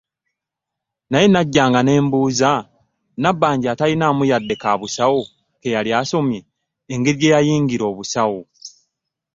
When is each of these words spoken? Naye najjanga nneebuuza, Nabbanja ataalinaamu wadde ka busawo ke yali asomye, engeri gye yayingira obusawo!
Naye 1.09 1.27
najjanga 1.29 1.79
nneebuuza, 1.81 2.51
Nabbanja 3.21 3.67
ataalinaamu 3.71 4.21
wadde 4.31 4.55
ka 4.61 4.69
busawo 4.79 5.21
ke 5.61 5.67
yali 5.75 5.91
asomye, 6.01 6.39
engeri 6.93 7.17
gye 7.19 7.33
yayingira 7.33 7.85
obusawo! 7.91 8.41